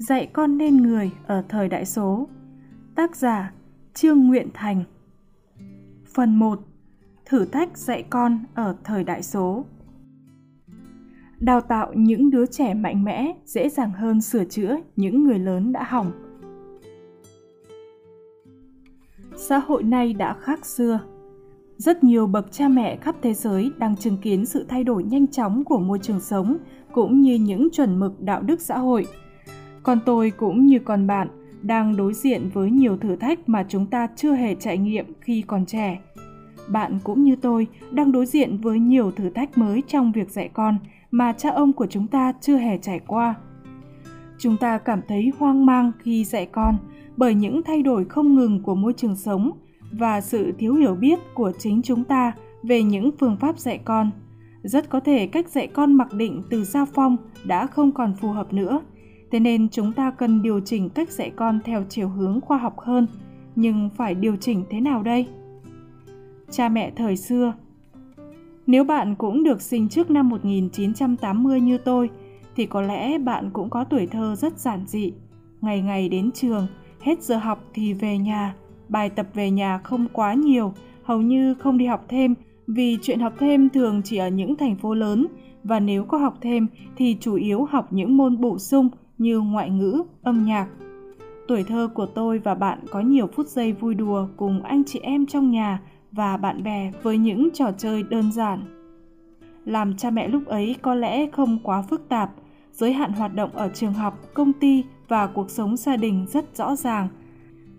[0.00, 2.28] dạy con nên người ở thời đại số.
[2.94, 3.52] Tác giả
[3.94, 4.84] Trương Nguyện Thành.
[6.14, 6.60] Phần 1.
[7.24, 9.64] Thử thách dạy con ở thời đại số.
[11.38, 15.72] Đào tạo những đứa trẻ mạnh mẽ dễ dàng hơn sửa chữa những người lớn
[15.72, 16.12] đã hỏng.
[19.36, 21.00] Xã hội nay đã khác xưa,
[21.76, 25.26] rất nhiều bậc cha mẹ khắp thế giới đang chứng kiến sự thay đổi nhanh
[25.26, 26.56] chóng của môi trường sống
[26.92, 29.06] cũng như những chuẩn mực đạo đức xã hội.
[29.82, 31.28] Còn tôi cũng như con bạn
[31.62, 35.42] đang đối diện với nhiều thử thách mà chúng ta chưa hề trải nghiệm khi
[35.42, 36.00] còn trẻ.
[36.68, 40.50] Bạn cũng như tôi đang đối diện với nhiều thử thách mới trong việc dạy
[40.52, 40.78] con
[41.10, 43.34] mà cha ông của chúng ta chưa hề trải qua.
[44.38, 46.76] Chúng ta cảm thấy hoang mang khi dạy con
[47.16, 49.50] bởi những thay đổi không ngừng của môi trường sống–
[49.92, 52.32] và sự thiếu hiểu biết của chính chúng ta
[52.62, 54.10] về những phương pháp dạy con.
[54.62, 58.30] Rất có thể cách dạy con mặc định từ gia phong đã không còn phù
[58.30, 58.80] hợp nữa.
[59.30, 62.78] Thế nên chúng ta cần điều chỉnh cách dạy con theo chiều hướng khoa học
[62.78, 63.06] hơn,
[63.56, 65.26] nhưng phải điều chỉnh thế nào đây?
[66.50, 67.54] Cha mẹ thời xưa
[68.66, 72.10] Nếu bạn cũng được sinh trước năm 1980 như tôi,
[72.56, 75.12] thì có lẽ bạn cũng có tuổi thơ rất giản dị.
[75.60, 76.66] Ngày ngày đến trường,
[77.00, 78.54] hết giờ học thì về nhà,
[78.88, 82.34] bài tập về nhà không quá nhiều, hầu như không đi học thêm
[82.66, 85.26] vì chuyện học thêm thường chỉ ở những thành phố lớn
[85.64, 88.88] và nếu có học thêm thì chủ yếu học những môn bổ sung
[89.20, 90.66] như ngoại ngữ, âm nhạc.
[91.48, 95.00] Tuổi thơ của tôi và bạn có nhiều phút giây vui đùa cùng anh chị
[95.02, 95.80] em trong nhà
[96.12, 98.64] và bạn bè với những trò chơi đơn giản.
[99.64, 102.30] Làm cha mẹ lúc ấy có lẽ không quá phức tạp,
[102.72, 106.56] giới hạn hoạt động ở trường học, công ty và cuộc sống gia đình rất
[106.56, 107.08] rõ ràng–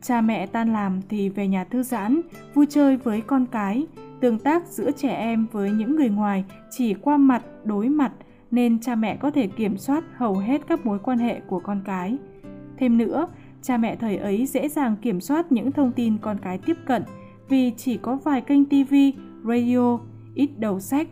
[0.01, 2.21] Cha mẹ tan làm thì về nhà thư giãn,
[2.53, 3.87] vui chơi với con cái,
[4.19, 8.11] tương tác giữa trẻ em với những người ngoài chỉ qua mặt, đối mặt
[8.51, 11.81] nên cha mẹ có thể kiểm soát hầu hết các mối quan hệ của con
[11.85, 12.17] cái.
[12.77, 13.27] Thêm nữa,
[13.61, 17.03] cha mẹ thời ấy dễ dàng kiểm soát những thông tin con cái tiếp cận
[17.49, 18.93] vì chỉ có vài kênh TV,
[19.43, 19.99] radio,
[20.33, 21.07] ít đầu sách.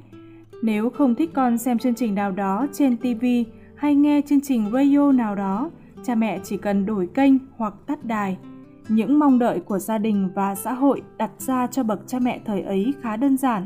[0.64, 3.26] Nếu không thích con xem chương trình nào đó trên TV
[3.76, 5.70] hay nghe chương trình radio nào đó,
[6.04, 8.38] cha mẹ chỉ cần đổi kênh hoặc tắt đài
[8.90, 12.40] những mong đợi của gia đình và xã hội đặt ra cho bậc cha mẹ
[12.46, 13.66] thời ấy khá đơn giản.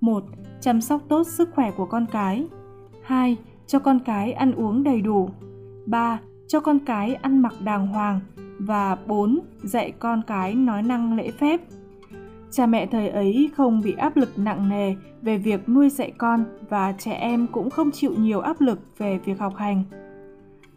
[0.00, 0.24] 1.
[0.60, 2.46] Chăm sóc tốt sức khỏe của con cái.
[3.06, 3.36] 2.
[3.66, 5.28] Cho con cái ăn uống đầy đủ.
[5.86, 6.20] 3.
[6.48, 8.20] Cho con cái ăn mặc đàng hoàng.
[8.58, 9.38] Và 4.
[9.62, 11.60] Dạy con cái nói năng lễ phép.
[12.50, 16.44] Cha mẹ thời ấy không bị áp lực nặng nề về việc nuôi dạy con
[16.68, 19.84] và trẻ em cũng không chịu nhiều áp lực về việc học hành.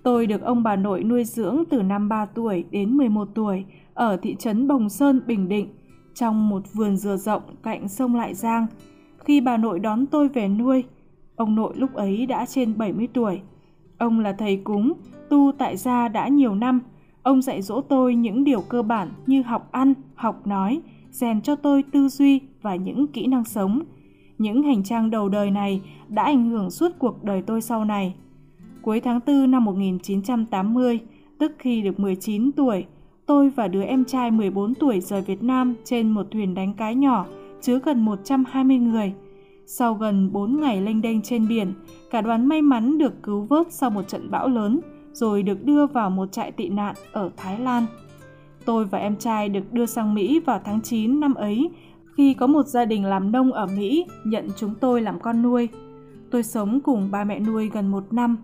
[0.03, 4.17] Tôi được ông bà nội nuôi dưỡng từ năm 3 tuổi đến 11 tuổi ở
[4.21, 5.67] thị trấn Bồng Sơn, Bình Định,
[6.13, 8.67] trong một vườn dừa rộng cạnh sông Lại Giang.
[9.17, 10.83] Khi bà nội đón tôi về nuôi,
[11.39, 13.41] ông nội lúc ấy đã trên 70 tuổi.
[13.97, 14.93] Ông là thầy cúng,
[15.29, 16.81] tu tại gia đã nhiều năm.
[17.23, 21.55] Ông dạy dỗ tôi những điều cơ bản như học ăn, học nói, rèn cho
[21.55, 23.81] tôi tư duy và những kỹ năng sống.
[24.37, 28.15] Những hành trang đầu đời này đã ảnh hưởng suốt cuộc đời tôi sau này.
[28.81, 30.99] Cuối tháng 4 năm 1980,
[31.37, 32.85] tức khi được 19 tuổi,
[33.25, 36.91] tôi và đứa em trai 14 tuổi rời Việt Nam trên một thuyền đánh cá
[36.91, 37.25] nhỏ
[37.61, 39.13] chứa gần 120 người.
[39.71, 41.73] Sau gần 4 ngày lênh đênh trên biển,
[42.11, 44.79] cả đoàn may mắn được cứu vớt sau một trận bão lớn
[45.13, 47.85] rồi được đưa vào một trại tị nạn ở Thái Lan.
[48.65, 51.69] Tôi và em trai được đưa sang Mỹ vào tháng 9 năm ấy
[52.17, 55.69] khi có một gia đình làm nông ở Mỹ nhận chúng tôi làm con nuôi.
[56.31, 58.37] Tôi sống cùng ba mẹ nuôi gần một năm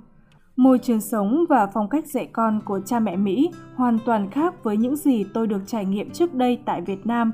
[0.56, 4.64] Môi trường sống và phong cách dạy con của cha mẹ Mỹ hoàn toàn khác
[4.64, 7.34] với những gì tôi được trải nghiệm trước đây tại Việt Nam.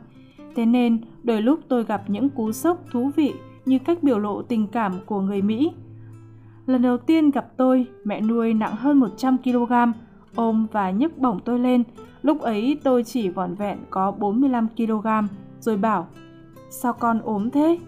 [0.55, 3.33] Thế nên, đôi lúc tôi gặp những cú sốc thú vị
[3.65, 5.71] như cách biểu lộ tình cảm của người Mỹ.
[6.65, 9.73] Lần đầu tiên gặp tôi, mẹ nuôi nặng hơn 100 kg,
[10.35, 11.83] ôm và nhấc bổng tôi lên.
[12.21, 15.07] Lúc ấy tôi chỉ vỏn vẹn có 45 kg,
[15.59, 16.07] rồi bảo,
[16.69, 17.79] sao con ốm thế?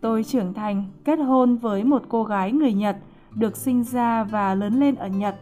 [0.00, 2.96] Tôi trưởng thành, kết hôn với một cô gái người Nhật–
[3.34, 5.36] được sinh ra và lớn lên ở Nhật.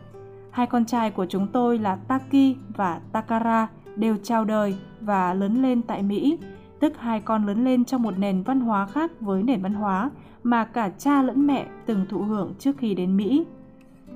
[0.50, 5.62] Hai con trai của chúng tôi là Taki và Takara đều chào đời và lớn
[5.62, 6.38] lên tại Mỹ,
[6.80, 10.10] tức hai con lớn lên trong một nền văn hóa khác với nền văn hóa
[10.42, 13.44] mà cả cha lẫn mẹ từng thụ hưởng trước khi đến Mỹ.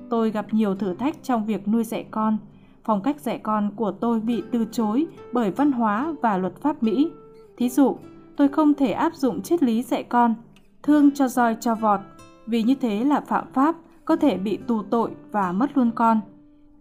[0.09, 2.37] Tôi gặp nhiều thử thách trong việc nuôi dạy con.
[2.83, 6.83] phong cách dạy con của tôi bị từ chối bởi văn hóa và luật pháp
[6.83, 7.11] Mỹ.
[7.57, 7.97] Thí dụ,
[8.37, 10.35] tôi không thể áp dụng triết lý dạy con,
[10.83, 11.99] thương cho roi cho vọt,
[12.45, 13.75] vì như thế là phạm pháp,
[14.05, 16.19] có thể bị tù tội và mất luôn con.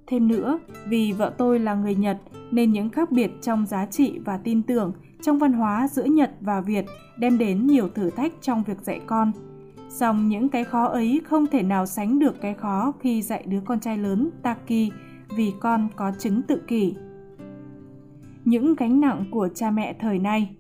[0.07, 2.19] Thêm nữa, vì vợ tôi là người Nhật
[2.51, 4.93] nên những khác biệt trong giá trị và tin tưởng
[5.25, 6.85] trong văn hóa giữa Nhật và Việt
[7.17, 9.33] đem đến nhiều thử thách trong việc dạy con.
[9.89, 13.61] Song những cái khó ấy không thể nào sánh được cái khó khi dạy đứa
[13.65, 14.93] con trai lớn Taki
[15.37, 16.95] vì con có chứng tự kỷ.
[18.45, 20.57] Những gánh nặng của cha mẹ thời nay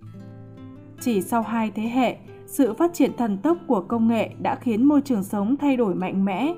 [1.00, 4.84] Chỉ sau hai thế hệ, sự phát triển thần tốc của công nghệ đã khiến
[4.84, 6.54] môi trường sống thay đổi mạnh mẽ.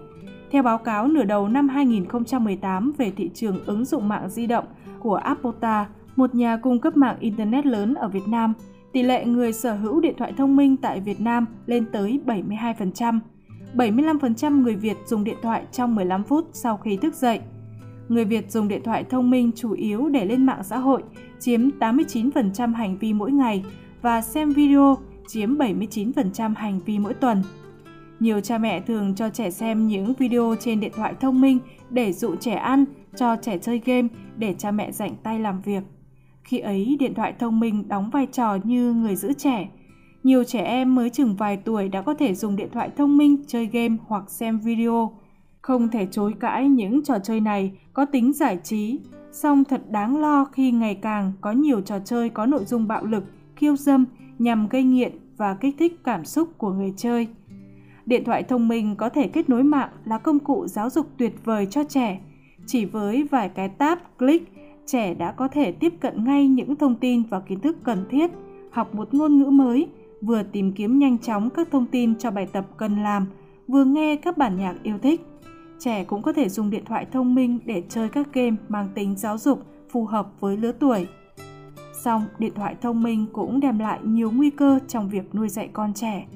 [0.51, 4.65] Theo báo cáo nửa đầu năm 2018 về thị trường ứng dụng mạng di động
[5.01, 8.55] của Apota, một nhà cung cấp mạng Internet lớn ở Việt Nam,
[8.93, 13.19] tỷ lệ người sở hữu điện thoại thông minh tại Việt Nam lên tới 72%.
[13.75, 17.41] 75% người Việt dùng điện thoại trong 15 phút sau khi thức dậy.
[18.09, 21.03] Người Việt dùng điện thoại thông minh chủ yếu để lên mạng xã hội,
[21.41, 23.65] chiếm 89% hành vi mỗi ngày
[24.03, 24.97] và xem video
[25.29, 27.43] chiếm 79% hành vi mỗi tuần.
[28.21, 31.59] Nhiều cha mẹ thường cho trẻ xem những video trên điện thoại thông minh
[31.91, 32.85] để dụ trẻ ăn,
[33.17, 35.83] cho trẻ chơi game để cha mẹ rảnh tay làm việc.
[36.47, 39.69] Khi ấy, điện thoại thông minh đóng vai trò như người giữ trẻ.
[40.23, 43.45] Nhiều trẻ em mới chừng vài tuổi đã có thể dùng điện thoại thông minh
[43.47, 45.13] chơi game hoặc xem video.
[45.63, 48.99] Không thể chối cãi những trò chơi này có tính giải trí,
[49.33, 53.05] song thật đáng lo khi ngày càng có nhiều trò chơi có nội dung bạo
[53.05, 53.25] lực,
[53.57, 54.05] khiêu dâm
[54.39, 57.29] nhằm gây nghiện và kích thích cảm xúc của người chơi.
[58.07, 61.35] Điện thoại thông minh có thể kết nối mạng là công cụ giáo dục tuyệt
[61.45, 62.21] vời cho trẻ.
[62.67, 64.56] Chỉ với vài cái tap, click,
[64.87, 68.31] trẻ đã có thể tiếp cận ngay những thông tin và kiến thức cần thiết,
[68.71, 69.89] học một ngôn ngữ mới,
[70.23, 73.27] vừa tìm kiếm nhanh chóng các thông tin cho bài tập cần làm,
[73.69, 75.21] vừa nghe các bản nhạc yêu thích.
[75.79, 79.17] Trẻ cũng có thể dùng điện thoại thông minh để chơi các game mang tính
[79.17, 81.07] giáo dục phù hợp với lứa tuổi.
[81.93, 85.71] Song, điện thoại thông minh cũng đem lại nhiều nguy cơ trong việc nuôi dạy
[85.73, 86.27] con trẻ.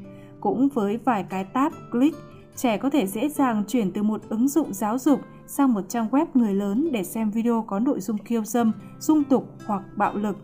[0.40, 2.16] Cũng với vài cái tap, click,
[2.56, 5.20] trẻ có thể dễ dàng chuyển từ một ứng dụng giáo dục
[5.50, 9.24] sang một trang web người lớn để xem video có nội dung khiêu dâm, dung
[9.24, 10.36] tục hoặc bạo lực.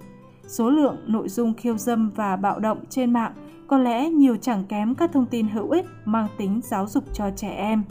[0.46, 3.32] Số lượng nội dung khiêu dâm và bạo động trên mạng
[3.66, 7.30] có lẽ nhiều chẳng kém các thông tin hữu ích mang tính giáo dục cho
[7.36, 7.82] trẻ em.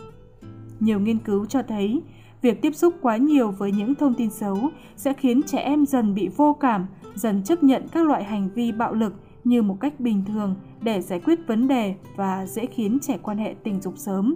[0.79, 2.01] Nhiều nghiên cứu cho thấy,
[2.41, 4.57] việc tiếp xúc quá nhiều với những thông tin xấu
[4.95, 6.85] sẽ khiến trẻ em dần bị vô cảm,
[7.15, 9.13] dần chấp nhận các loại hành vi bạo lực
[9.43, 13.37] như một cách bình thường để giải quyết vấn đề và dễ khiến trẻ quan
[13.37, 14.35] hệ tình dục sớm.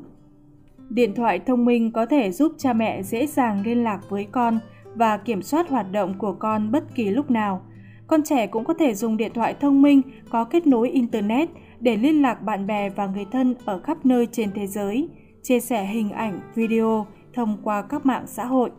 [0.89, 4.59] Điện thoại thông minh có thể giúp cha mẹ dễ dàng liên lạc với con
[4.95, 7.61] và kiểm soát hoạt động của con bất kỳ lúc nào.
[8.07, 11.49] Con trẻ cũng có thể dùng điện thoại thông minh có kết nối Internet
[11.79, 15.09] để liên lạc bạn bè và người thân ở khắp nơi trên thế giới,
[15.43, 18.71] chia sẻ hình ảnh, video thông qua các mạng xã hội.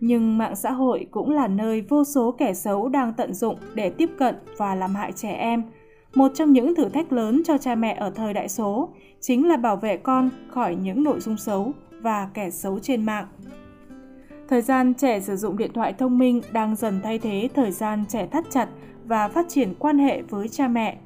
[0.00, 3.90] Nhưng mạng xã hội cũng là nơi vô số kẻ xấu đang tận dụng để
[3.90, 5.62] tiếp cận và làm hại trẻ em.
[6.14, 8.88] Một trong những thử thách lớn cho cha mẹ ở thời đại số
[9.20, 13.26] chính là bảo vệ con khỏi những nội dung xấu và kẻ xấu trên mạng.
[14.48, 18.04] Thời gian trẻ sử dụng điện thoại thông minh đang dần thay thế thời gian
[18.08, 18.68] trẻ thắt chặt
[19.04, 20.98] và phát triển quan hệ với cha mẹ.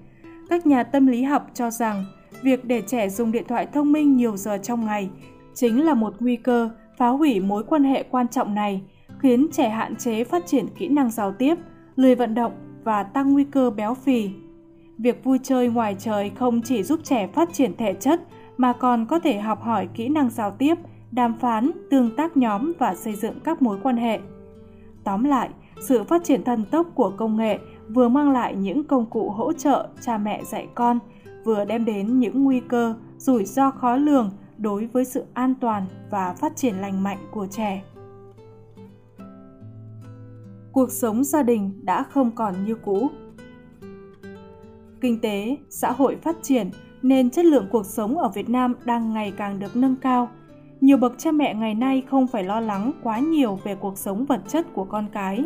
[0.50, 2.04] Các nhà tâm lý học cho rằng
[2.42, 5.10] việc để trẻ dùng điện thoại thông minh nhiều giờ trong ngày
[5.54, 8.82] chính là một nguy cơ phá hủy mối quan hệ quan trọng này,
[9.18, 11.54] khiến trẻ hạn chế phát triển kỹ năng giao tiếp,
[11.96, 12.52] lười vận động
[12.84, 14.30] và tăng nguy cơ béo phì.
[14.98, 18.20] Việc vui chơi ngoài trời không chỉ giúp trẻ phát triển thể chất
[18.56, 20.74] mà còn có thể học hỏi kỹ năng giao tiếp,
[21.10, 24.20] đàm phán, tương tác nhóm và xây dựng các mối quan hệ.
[25.04, 25.50] Tóm lại,
[25.80, 29.52] sự phát triển thần tốc của công nghệ vừa mang lại những công cụ hỗ
[29.52, 30.98] trợ cha mẹ dạy con,
[31.44, 35.86] vừa đem đến những nguy cơ, rủi ro khó lường đối với sự an toàn
[36.10, 37.82] và phát triển lành mạnh của trẻ.
[40.72, 43.08] Cuộc sống gia đình đã không còn như cũ.
[45.00, 46.70] Kinh tế, xã hội phát triển
[47.02, 50.28] nên chất lượng cuộc sống ở Việt Nam đang ngày càng được nâng cao.
[50.80, 54.24] Nhiều bậc cha mẹ ngày nay không phải lo lắng quá nhiều về cuộc sống
[54.24, 55.44] vật chất của con cái.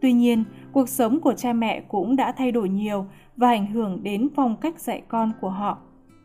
[0.00, 4.02] Tuy nhiên, cuộc sống của cha mẹ cũng đã thay đổi nhiều và ảnh hưởng
[4.02, 5.78] đến phong cách dạy con của họ.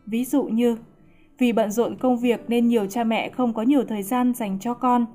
[0.06, 0.76] Ví dụ như
[1.38, 4.58] vì bận rộn công việc nên nhiều cha mẹ không có nhiều thời gian dành
[4.60, 5.06] cho con.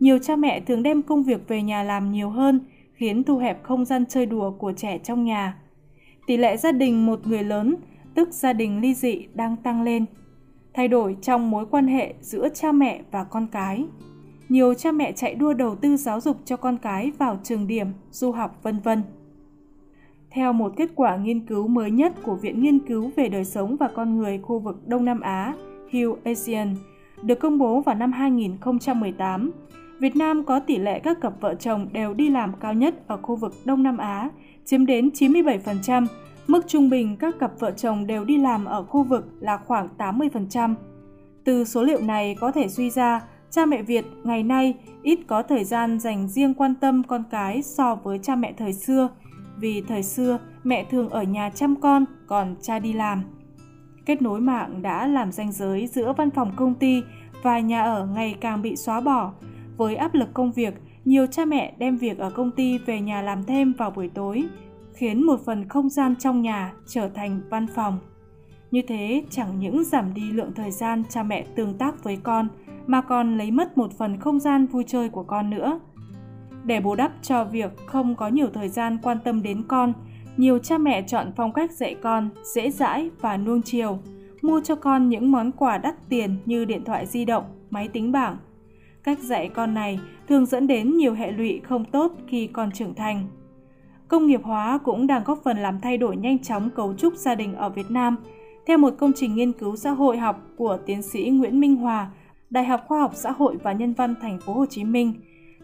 [0.00, 2.60] Nhiều cha mẹ thường đem công việc về nhà làm nhiều hơn,
[2.94, 5.61] khiến thu hẹp không gian chơi đùa của trẻ trong nhà.
[6.26, 7.76] Tỷ lệ gia đình một người lớn,
[8.14, 10.04] tức gia đình ly dị đang tăng lên.
[10.74, 13.84] Thay đổi trong mối quan hệ giữa cha mẹ và con cái.
[14.48, 17.86] Nhiều cha mẹ chạy đua đầu tư giáo dục cho con cái vào trường điểm,
[18.10, 19.02] du học vân vân.
[20.30, 23.76] Theo một kết quả nghiên cứu mới nhất của Viện Nghiên cứu về đời sống
[23.76, 25.54] và con người khu vực Đông Nam Á,
[25.90, 26.76] Hill Asian,
[27.22, 29.50] được công bố vào năm 2018,
[29.98, 33.16] Việt Nam có tỷ lệ các cặp vợ chồng đều đi làm cao nhất ở
[33.22, 34.30] khu vực Đông Nam Á,
[34.64, 36.06] chiếm đến 97%,
[36.46, 39.88] mức trung bình các cặp vợ chồng đều đi làm ở khu vực là khoảng
[39.98, 40.74] 80%.
[41.44, 45.42] Từ số liệu này có thể suy ra, cha mẹ Việt ngày nay ít có
[45.42, 49.08] thời gian dành riêng quan tâm con cái so với cha mẹ thời xưa,
[49.56, 53.22] vì thời xưa mẹ thường ở nhà chăm con, còn cha đi làm.
[54.06, 57.02] Kết nối mạng đã làm ranh giới giữa văn phòng công ty
[57.42, 59.32] và nhà ở ngày càng bị xóa bỏ.
[59.76, 63.22] Với áp lực công việc, nhiều cha mẹ đem việc ở công ty về nhà
[63.22, 64.44] làm thêm vào buổi tối,
[64.94, 67.98] khiến một phần không gian trong nhà trở thành văn phòng.
[68.70, 72.48] Như thế chẳng những giảm đi lượng thời gian cha mẹ tương tác với con,
[72.86, 75.80] mà còn lấy mất một phần không gian vui chơi của con nữa.
[76.64, 79.92] Để bù đắp cho việc không có nhiều thời gian quan tâm đến con,
[80.36, 83.98] nhiều cha mẹ chọn phong cách dạy con dễ dãi và nuông chiều,
[84.42, 88.12] mua cho con những món quà đắt tiền như điện thoại di động, máy tính
[88.12, 88.36] bảng.
[89.04, 92.94] Cách dạy con này thường dẫn đến nhiều hệ lụy không tốt khi con trưởng
[92.94, 93.26] thành.
[94.08, 97.34] Công nghiệp hóa cũng đang góp phần làm thay đổi nhanh chóng cấu trúc gia
[97.34, 98.16] đình ở Việt Nam.
[98.66, 102.10] Theo một công trình nghiên cứu xã hội học của tiến sĩ Nguyễn Minh Hòa,
[102.50, 105.14] Đại học Khoa học Xã hội và Nhân văn Thành phố Hồ Chí Minh,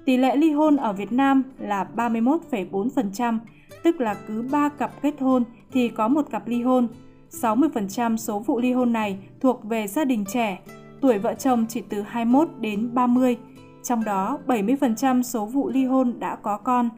[0.04, 3.38] tỷ lệ ly hôn ở Việt Nam là 31,4%,
[3.82, 6.88] tức là cứ 3 cặp kết hôn thì có một cặp ly hôn.
[7.30, 10.58] 60% số vụ ly hôn này thuộc về gia đình trẻ,
[11.00, 13.36] tuổi vợ chồng chỉ từ 21 đến 30,
[13.82, 16.88] trong đó 70% số vụ ly hôn đã có con.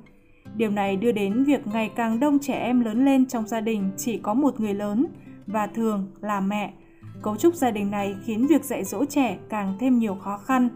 [0.56, 3.90] Điều này đưa đến việc ngày càng đông trẻ em lớn lên trong gia đình
[3.96, 5.06] chỉ có một người lớn
[5.46, 6.72] và thường là mẹ.
[7.22, 10.68] Cấu trúc gia đình này khiến việc dạy dỗ trẻ càng thêm nhiều khó khăn.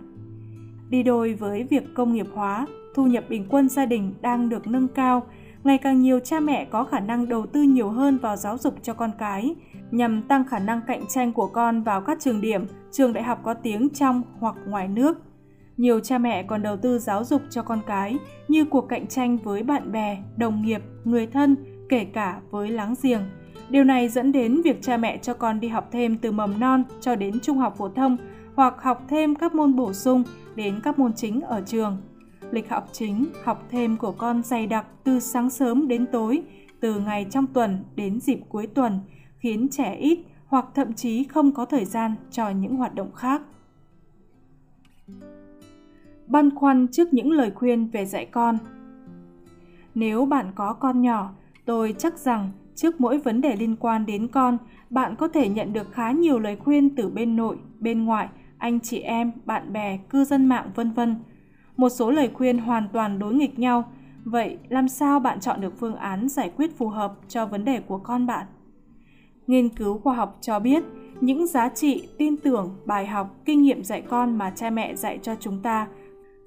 [0.91, 4.67] Đi đôi với việc công nghiệp hóa, thu nhập bình quân gia đình đang được
[4.67, 5.23] nâng cao,
[5.65, 8.75] ngày càng nhiều cha mẹ có khả năng đầu tư nhiều hơn vào giáo dục
[8.83, 9.55] cho con cái,
[9.91, 13.41] nhằm tăng khả năng cạnh tranh của con vào các trường điểm, trường đại học
[13.43, 15.19] có tiếng trong hoặc ngoài nước.
[15.77, 18.19] Nhiều cha mẹ còn đầu tư giáo dục cho con cái
[18.49, 21.57] như cuộc cạnh tranh với bạn bè, đồng nghiệp, người thân,
[21.89, 23.21] kể cả với láng giềng.
[23.69, 26.85] Điều này dẫn đến việc cha mẹ cho con đi học thêm từ mầm non
[27.01, 28.17] cho đến trung học phổ thông
[28.55, 30.23] hoặc học thêm các môn bổ sung
[30.55, 31.97] đến các môn chính ở trường.
[32.55, 36.43] Lịch học chính, học thêm của con dày đặc từ sáng sớm đến tối,
[36.81, 39.01] từ ngày trong tuần đến dịp cuối tuần,
[39.39, 43.43] khiến trẻ ít hoặc thậm chí không có thời gian cho những hoạt động khác.
[46.27, 48.59] Băn khoăn trước những lời khuyên về dạy con
[49.95, 51.31] Nếu bạn có con nhỏ,
[51.65, 54.59] tôi chắc rằng trước mỗi vấn đề liên quan đến con,
[54.91, 58.81] bạn có thể nhận được khá nhiều lời khuyên từ bên nội, bên ngoại, anh
[58.81, 61.17] chị em, bạn bè, cư dân mạng vân vân
[61.77, 63.85] một số lời khuyên hoàn toàn đối nghịch nhau.
[64.25, 67.81] Vậy làm sao bạn chọn được phương án giải quyết phù hợp cho vấn đề
[67.81, 68.47] của con bạn?
[69.47, 70.83] Nghiên cứu khoa học cho biết,
[71.21, 75.19] những giá trị, tin tưởng, bài học, kinh nghiệm dạy con mà cha mẹ dạy
[75.23, 75.87] cho chúng ta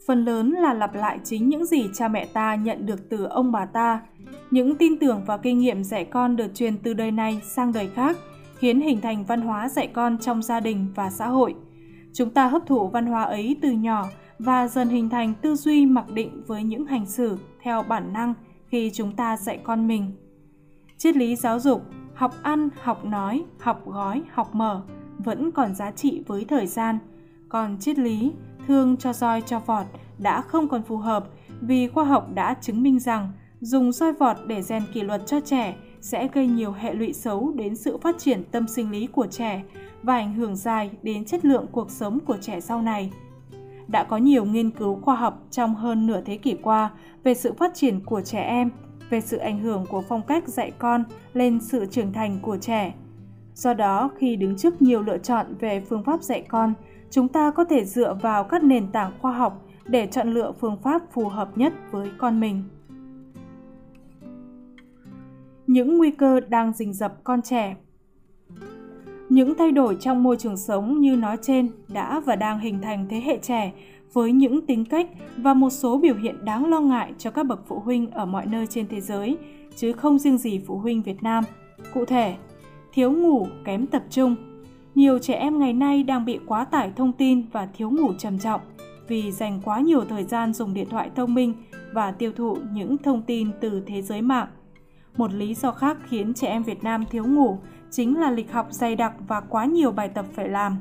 [0.08, 3.52] phần lớn là lặp lại chính những gì cha mẹ ta nhận được từ ông
[3.52, 4.02] bà ta.
[4.52, 7.88] Những tin tưởng và kinh nghiệm dạy con được truyền từ đời này sang đời
[7.88, 8.18] khác,
[8.58, 11.56] khiến hình thành văn hóa dạy con trong gia đình và xã hội.
[12.14, 14.08] Chúng ta hấp thụ văn hóa ấy từ nhỏ
[14.40, 18.34] và dần hình thành tư duy mặc định với những hành xử theo bản năng
[18.68, 20.12] khi chúng ta dạy con mình.
[20.98, 24.82] Triết lý giáo dục, học ăn, học nói, học gói, học mở
[25.18, 27.00] vẫn còn giá trị với thời gian,
[27.50, 28.32] còn triết lý
[28.68, 29.86] thương cho roi cho vọt
[30.18, 31.28] đã không còn phù hợp
[31.62, 35.40] vì khoa học đã chứng minh rằng dùng roi vọt để rèn kỷ luật cho
[35.40, 39.28] trẻ sẽ gây nhiều hệ lụy xấu đến sự phát triển tâm sinh lý của
[39.28, 39.64] trẻ
[40.04, 43.12] và ảnh hưởng dài đến chất lượng cuộc sống của trẻ sau này
[43.88, 46.92] đã có nhiều nghiên cứu khoa học trong hơn nửa thế kỷ qua
[47.24, 48.70] về sự phát triển của trẻ em,
[49.10, 51.04] về sự ảnh hưởng của phong cách dạy con
[51.34, 52.94] lên sự trưởng thành của trẻ.
[53.54, 56.74] Do đó, khi đứng trước nhiều lựa chọn về phương pháp dạy con,
[57.10, 60.78] chúng ta có thể dựa vào các nền tảng khoa học để chọn lựa phương
[60.84, 62.64] pháp phù hợp nhất với con mình.
[65.68, 67.76] Những nguy cơ đang rình rập con trẻ
[69.38, 73.06] những thay đổi trong môi trường sống như nói trên đã và đang hình thành
[73.10, 73.74] thế hệ trẻ
[74.14, 77.60] với những tính cách và một số biểu hiện đáng lo ngại cho các bậc
[77.68, 79.38] phụ huynh ở mọi nơi trên thế giới,
[79.76, 81.44] chứ không riêng gì phụ huynh Việt Nam.
[81.94, 82.36] Cụ thể,
[82.94, 84.36] thiếu ngủ, kém tập trung.
[84.96, 88.40] Nhiều trẻ em ngày nay đang bị quá tải thông tin và thiếu ngủ trầm
[88.40, 88.62] trọng
[89.08, 91.54] vì dành quá nhiều thời gian dùng điện thoại thông minh
[91.94, 94.48] và tiêu thụ những thông tin từ thế giới mạng.
[95.18, 97.58] Một lý do khác khiến trẻ em Việt Nam thiếu ngủ
[97.98, 100.78] chính là lịch học dày đặc và quá nhiều bài tập phải làm.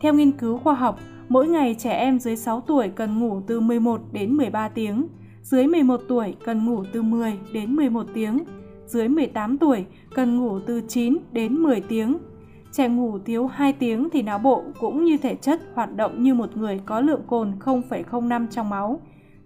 [0.00, 3.60] Theo nghiên cứu khoa học, mỗi ngày trẻ em dưới 6 tuổi cần ngủ từ
[3.60, 5.08] 11 đến 13 tiếng,
[5.42, 8.44] dưới 11 tuổi cần ngủ từ 10 đến 11 tiếng,
[8.86, 12.18] dưới 18 tuổi cần ngủ từ 9 đến 10 tiếng.
[12.72, 16.34] Trẻ ngủ thiếu 2 tiếng thì não bộ cũng như thể chất hoạt động như
[16.34, 19.00] một người có lượng cồn 0,05 trong máu,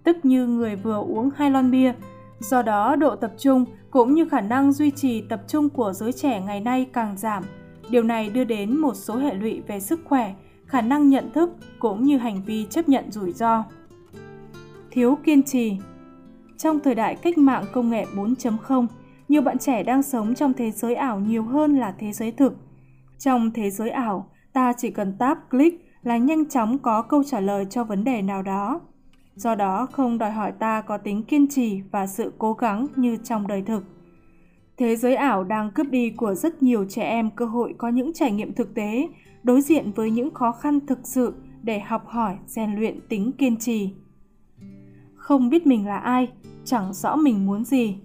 [0.04, 1.92] tức như người vừa uống hai lon bia.
[2.40, 6.12] Do đó, độ tập trung cũng như khả năng duy trì tập trung của giới
[6.12, 7.44] trẻ ngày nay càng giảm.
[7.90, 10.34] Điều này đưa đến một số hệ lụy về sức khỏe,
[10.66, 13.64] khả năng nhận thức cũng như hành vi chấp nhận rủi ro.
[14.90, 15.76] Thiếu kiên trì
[16.58, 18.86] Trong thời đại cách mạng công nghệ 4.0,
[19.28, 22.56] nhiều bạn trẻ đang sống trong thế giới ảo nhiều hơn là thế giới thực.
[23.18, 27.40] Trong thế giới ảo, ta chỉ cần tap click là nhanh chóng có câu trả
[27.40, 28.80] lời cho vấn đề nào đó.
[29.40, 33.16] Do đó không đòi hỏi ta có tính kiên trì và sự cố gắng như
[33.16, 33.84] trong đời thực.
[34.76, 38.12] Thế giới ảo đang cướp đi của rất nhiều trẻ em cơ hội có những
[38.12, 39.08] trải nghiệm thực tế,
[39.42, 43.56] đối diện với những khó khăn thực sự để học hỏi, rèn luyện tính kiên
[43.56, 43.94] trì.
[45.14, 46.28] Không biết mình là ai,
[46.64, 47.96] chẳng rõ mình muốn gì.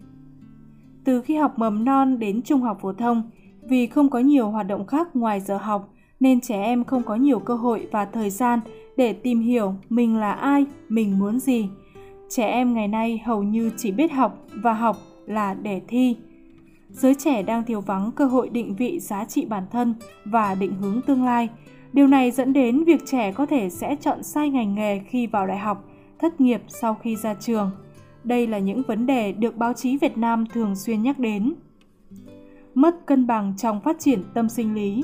[1.04, 3.30] Từ khi học mầm non đến trung học phổ thông,
[3.62, 7.16] vì không có nhiều hoạt động khác ngoài giờ học, nên trẻ em không có
[7.16, 8.60] nhiều cơ hội và thời gian
[8.98, 11.70] để tìm hiểu mình là ai, mình muốn gì.
[12.30, 16.16] Trẻ em ngày nay hầu như chỉ biết học và học là để thi.
[16.90, 20.76] Giới trẻ đang thiếu vắng cơ hội định vị giá trị bản thân và định
[20.82, 21.50] hướng tương lai.
[21.94, 25.48] Điều này dẫn đến việc trẻ có thể sẽ chọn sai ngành nghề khi vào
[25.48, 25.86] đại học,
[26.20, 27.72] thất nghiệp sau khi ra trường.
[28.24, 31.54] Đây là những vấn đề được báo chí Việt Nam thường xuyên nhắc đến.
[32.74, 35.04] Mất cân bằng trong phát triển tâm sinh lý.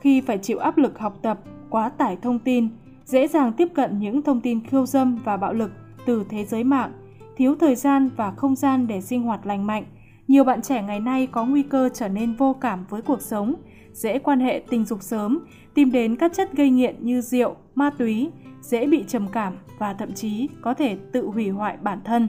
[0.00, 1.40] Khi phải chịu áp lực học tập,
[1.72, 2.68] quá tải thông tin,
[3.04, 5.70] dễ dàng tiếp cận những thông tin khiêu dâm và bạo lực
[6.06, 6.92] từ thế giới mạng,
[7.36, 9.84] thiếu thời gian và không gian để sinh hoạt lành mạnh.
[10.28, 13.54] Nhiều bạn trẻ ngày nay có nguy cơ trở nên vô cảm với cuộc sống,
[13.92, 15.38] dễ quan hệ tình dục sớm,
[15.74, 19.94] tìm đến các chất gây nghiện như rượu, ma túy, dễ bị trầm cảm và
[19.94, 22.28] thậm chí có thể tự hủy hoại bản thân.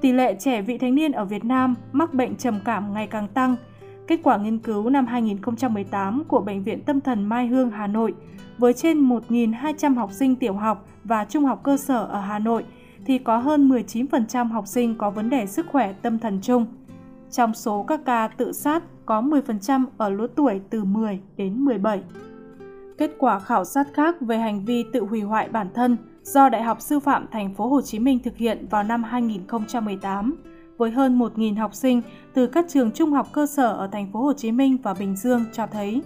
[0.00, 3.28] Tỷ lệ trẻ vị thành niên ở Việt Nam mắc bệnh trầm cảm ngày càng
[3.28, 3.56] tăng.
[4.08, 8.14] Kết quả nghiên cứu năm 2018 của Bệnh viện Tâm thần Mai Hương, Hà Nội,
[8.58, 12.64] với trên 1.200 học sinh tiểu học và trung học cơ sở ở Hà Nội,
[13.06, 16.66] thì có hơn 19% học sinh có vấn đề sức khỏe tâm thần chung.
[17.30, 22.02] Trong số các ca tự sát, có 10% ở lứa tuổi từ 10 đến 17.
[22.98, 26.62] Kết quả khảo sát khác về hành vi tự hủy hoại bản thân do Đại
[26.62, 30.36] học Sư phạm Thành phố Hồ Chí Minh thực hiện vào năm 2018
[30.78, 32.02] với hơn 1.000 học sinh
[32.34, 35.16] từ các trường trung học cơ sở ở Thành phố Hồ Chí Minh và Bình
[35.16, 36.02] Dương cho thấy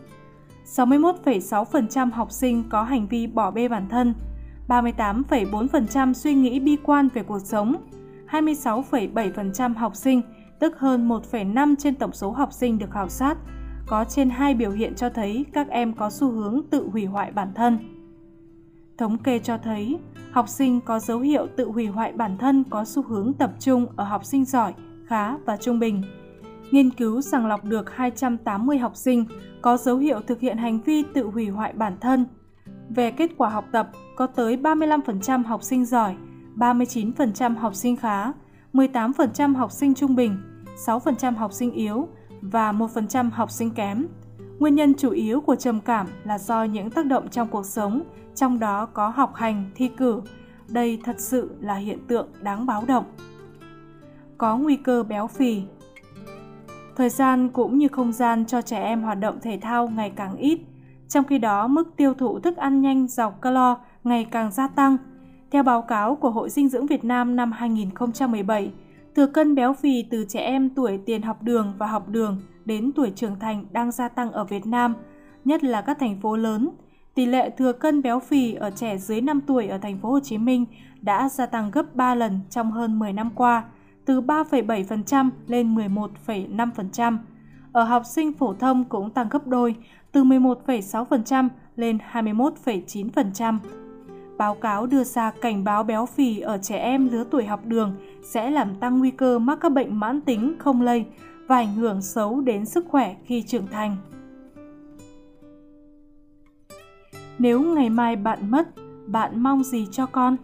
[0.67, 4.15] 61,6% học sinh có hành vi bỏ bê bản thân,
[4.69, 7.77] 38,4% suy nghĩ bi quan về cuộc sống,
[8.31, 10.23] 26,7% học sinh,
[10.59, 13.39] tức hơn 1,5 trên tổng số học sinh được khảo sát,
[13.87, 17.33] có trên hai biểu hiện cho thấy các em có xu hướng tự hủy hoại
[17.33, 17.79] bản thân.
[19.03, 19.99] Thống kê cho thấy,
[20.33, 23.87] học sinh có dấu hiệu tự hủy hoại bản thân có xu hướng tập trung
[23.97, 24.75] ở học sinh giỏi,
[25.07, 26.03] khá và trung bình.
[26.71, 29.25] Nghiên cứu sàng lọc được 280 học sinh
[29.62, 32.27] có dấu hiệu thực hiện hành vi tự hủy hoại bản thân.
[32.88, 36.15] Về kết quả học tập, có tới 35% học sinh giỏi,
[36.57, 38.33] 39% học sinh khá,
[38.73, 40.37] 18% học sinh trung bình,
[40.87, 42.09] 6% học sinh yếu
[42.43, 44.07] và 1% học sinh kém.
[44.59, 48.03] Nguyên nhân chủ yếu của trầm cảm là do những tác động trong cuộc sống,
[48.35, 50.23] trong đó có học hành, thi cử.
[50.68, 53.05] Đây thật sự là hiện tượng đáng báo động.
[54.38, 55.62] Có nguy cơ béo phì.
[56.97, 60.37] Thời gian cũng như không gian cho trẻ em hoạt động thể thao ngày càng
[60.37, 60.61] ít,
[61.09, 64.97] trong khi đó mức tiêu thụ thức ăn nhanh giàu calo ngày càng gia tăng.
[65.51, 68.73] Theo báo cáo của Hội Dinh dưỡng Việt Nam năm 2017,
[69.16, 72.92] thừa cân béo phì từ trẻ em tuổi tiền học đường và học đường đến
[72.92, 74.95] tuổi trưởng thành đang gia tăng ở Việt Nam,
[75.45, 76.71] nhất là các thành phố lớn.
[77.14, 80.20] Tỷ lệ thừa cân béo phì ở trẻ dưới 5 tuổi ở thành phố Hồ
[80.20, 80.66] Chí Minh
[81.01, 83.64] đã gia tăng gấp 3 lần trong hơn 10 năm qua,
[84.05, 87.18] từ 3,7% lên 11,5%.
[87.72, 89.75] Ở học sinh phổ thông cũng tăng gấp đôi,
[90.12, 93.59] từ 11,6% lên 21,9%.
[94.38, 97.94] Báo cáo đưa ra cảnh báo béo phì ở trẻ em lứa tuổi học đường
[98.22, 101.05] sẽ làm tăng nguy cơ mắc các bệnh mãn tính không lây
[101.48, 103.96] và ảnh hưởng xấu đến sức khỏe khi trưởng thành.
[107.38, 108.68] Nếu ngày mai bạn mất,
[109.07, 110.37] bạn mong gì cho con?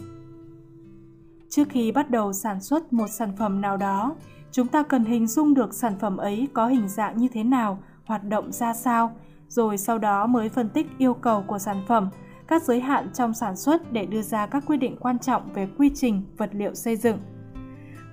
[1.48, 4.16] Trước khi bắt đầu sản xuất một sản phẩm nào đó,
[4.52, 7.82] chúng ta cần hình dung được sản phẩm ấy có hình dạng như thế nào,
[8.04, 9.16] hoạt động ra sao,
[9.48, 12.08] rồi sau đó mới phân tích yêu cầu của sản phẩm,
[12.46, 15.68] các giới hạn trong sản xuất để đưa ra các quyết định quan trọng về
[15.78, 17.18] quy trình, vật liệu xây dựng.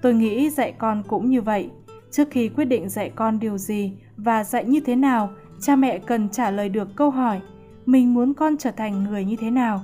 [0.01, 1.69] Tôi nghĩ dạy con cũng như vậy.
[2.11, 5.29] Trước khi quyết định dạy con điều gì và dạy như thế nào,
[5.61, 7.41] cha mẹ cần trả lời được câu hỏi
[7.85, 9.81] mình muốn con trở thành người như thế nào.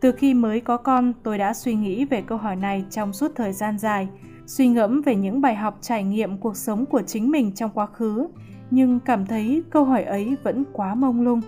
[0.00, 3.32] Từ khi mới có con, tôi đã suy nghĩ về câu hỏi này trong suốt
[3.34, 4.08] thời gian dài,
[4.46, 7.86] suy ngẫm về những bài học trải nghiệm cuộc sống của chính mình trong quá
[7.86, 8.28] khứ,
[8.70, 11.40] nhưng cảm thấy câu hỏi ấy vẫn quá mông lung.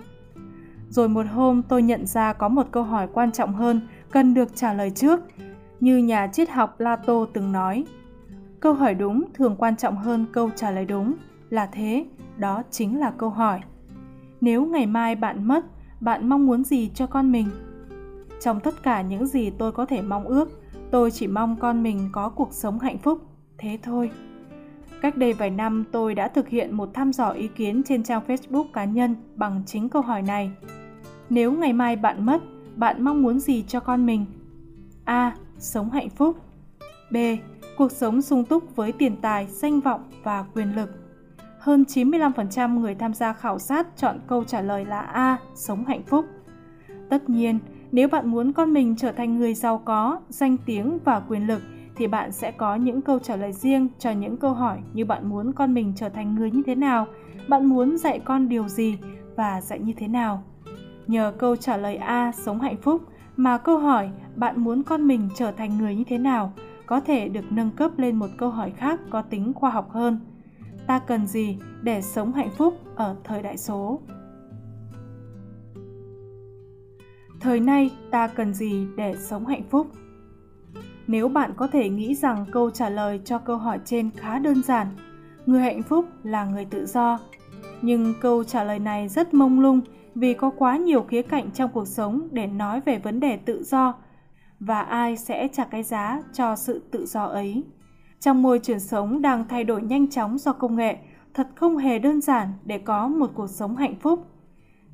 [0.89, 4.57] Rồi một hôm tôi nhận ra có một câu hỏi quan trọng hơn cần được
[4.57, 5.21] trả lời trước.
[5.81, 7.85] Như nhà triết học Plato từng nói,
[8.61, 11.15] câu hỏi đúng thường quan trọng hơn câu trả lời đúng.
[11.51, 13.61] Là thế, đó chính là câu hỏi.
[14.41, 15.65] Nếu ngày mai bạn mất,
[16.01, 17.49] bạn mong muốn gì cho con mình?
[18.41, 20.49] Trong tất cả những gì tôi có thể mong ước,
[20.91, 23.19] tôi chỉ mong con mình có cuộc sống hạnh phúc,
[23.59, 24.11] thế thôi.
[25.03, 28.23] Cách đây vài năm tôi đã thực hiện một thăm dò ý kiến trên trang
[28.27, 30.51] Facebook cá nhân bằng chính câu hỏi này.
[31.31, 32.43] Nếu ngày mai bạn mất,
[32.77, 34.25] bạn mong muốn gì cho con mình?
[35.05, 35.37] A.
[35.59, 36.37] Sống hạnh phúc.
[37.11, 37.17] B.
[37.77, 41.06] Cuộc sống sung túc với tiền tài, danh vọng và quyền lực.
[41.67, 45.39] Hơn 95% người tham gia khảo sát chọn câu trả lời là A.
[45.55, 46.25] Sống hạnh phúc.
[47.09, 47.59] Tất nhiên,
[47.93, 51.63] nếu bạn muốn con mình trở thành người giàu có, danh tiếng và quyền lực
[51.97, 55.29] thì bạn sẽ có những câu trả lời riêng cho những câu hỏi như bạn
[55.29, 57.07] muốn con mình trở thành người như thế nào,
[57.49, 58.99] bạn muốn dạy con điều gì
[59.37, 60.43] và dạy như thế nào.
[61.07, 63.03] Nhờ câu trả lời A sống hạnh phúc
[63.37, 66.53] mà câu hỏi bạn muốn con mình trở thành người như thế nào
[66.87, 70.21] có thể được nâng cấp lên một câu hỏi khác có tính khoa học hơn.
[70.87, 74.01] Ta cần gì để sống hạnh phúc ở thời đại số?
[77.41, 79.87] Thời nay ta cần gì để sống hạnh phúc?
[81.07, 84.63] Nếu bạn có thể nghĩ rằng câu trả lời cho câu hỏi trên khá đơn
[84.63, 84.87] giản,
[85.47, 87.19] người hạnh phúc là người tự do.
[87.83, 89.81] Nhưng câu trả lời này rất mông lung
[90.15, 93.63] vì có quá nhiều khía cạnh trong cuộc sống để nói về vấn đề tự
[93.65, 93.95] do
[94.61, 97.65] và ai sẽ trả cái giá cho sự tự do ấy.
[98.27, 100.97] Trong môi trường sống đang thay đổi nhanh chóng do công nghệ,
[101.35, 104.27] thật không hề đơn giản để có một cuộc sống hạnh phúc.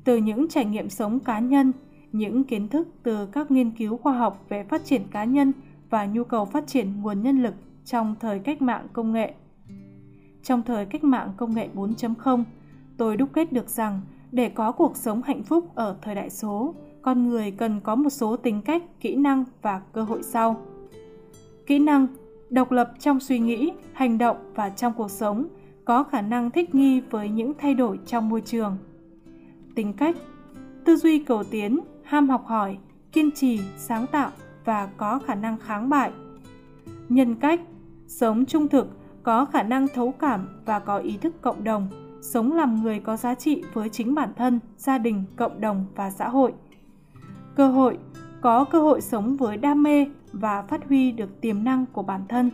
[0.03, 1.71] Từ những trải nghiệm sống cá nhân,
[2.11, 5.51] những kiến thức từ các nghiên cứu khoa học về phát triển cá nhân
[5.89, 7.53] và nhu cầu phát triển nguồn nhân lực
[7.85, 9.33] trong thời cách mạng công nghệ.
[10.43, 12.43] Trong thời cách mạng công nghệ 4.0,
[12.97, 16.75] tôi đúc kết được rằng để có cuộc sống hạnh phúc ở thời đại số,
[17.01, 20.61] con người cần có một số tính cách, kỹ năng và cơ hội sau.
[21.65, 22.07] Kỹ năng
[22.53, 25.47] độc lập trong suy nghĩ, hành động và trong cuộc sống,
[25.85, 28.77] có khả năng thích nghi với những thay đổi trong môi trường.
[29.75, 30.15] Tính cách
[30.85, 32.77] tư duy cầu tiến, ham học hỏi,
[33.11, 34.31] kiên trì, sáng tạo
[34.65, 36.11] và có khả năng kháng bại.
[37.09, 37.61] Nhân cách
[38.07, 38.87] sống trung thực,
[39.23, 41.87] có khả năng thấu cảm và có ý thức cộng đồng,
[42.21, 46.09] sống làm người có giá trị với chính bản thân, gia đình, cộng đồng và
[46.09, 46.53] xã hội.
[47.55, 47.97] Cơ hội
[48.43, 52.21] có cơ hội sống với đam mê và phát huy được tiềm năng của bản
[52.29, 52.51] thân.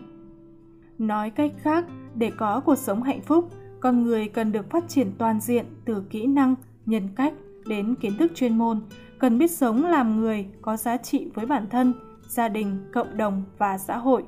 [0.98, 3.50] Nói cách khác, để có cuộc sống hạnh phúc,
[3.80, 7.34] con người cần được phát triển toàn diện từ kỹ năng, nhân cách
[7.66, 8.82] đến kiến thức chuyên môn,
[9.20, 11.94] cần biết sống làm người có giá trị với bản thân,
[12.28, 14.24] gia đình, cộng đồng và xã hội.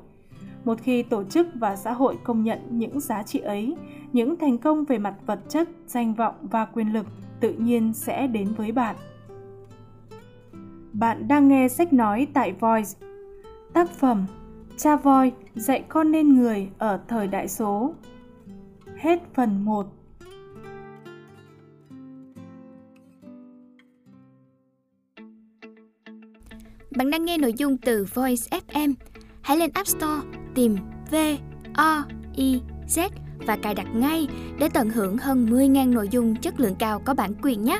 [0.65, 3.75] Một khi tổ chức và xã hội công nhận những giá trị ấy,
[4.13, 7.05] những thành công về mặt vật chất, danh vọng và quyền lực
[7.39, 8.95] tự nhiên sẽ đến với bạn.
[10.93, 12.89] Bạn đang nghe sách nói tại Voice.
[13.73, 14.25] Tác phẩm,
[14.77, 17.93] Cha voi dạy con nên người ở thời đại số.
[18.97, 19.85] Hết phần 1.
[26.97, 28.93] Bạn đang nghe nội dung từ Voice FM.
[29.41, 30.21] Hãy lên App Store
[30.55, 30.77] tìm
[31.11, 31.15] V
[31.73, 33.09] O I Z
[33.47, 34.27] và cài đặt ngay
[34.59, 37.79] để tận hưởng hơn 10.000 nội dung chất lượng cao có bản quyền nhé.